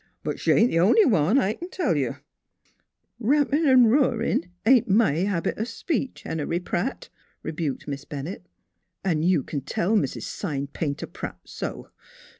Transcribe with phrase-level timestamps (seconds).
[0.23, 2.15] But she ain't th' only one, I c'n tell you!""
[3.19, 7.09] Rampin' an' roarin' ain't my habit o' speech, Henery Pratt,"
[7.43, 8.47] rebuked Miss Bennett."
[9.05, 11.91] An' you c'n tell Mis' Sign Painter Pratt so.